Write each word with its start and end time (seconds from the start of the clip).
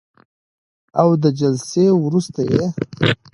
او 1.01 1.09
د 1.23 1.23
جلسې 1.39 1.85
وروسته 2.03 2.41
یې 2.51 2.65